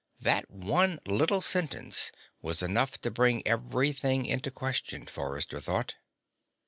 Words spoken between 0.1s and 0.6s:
That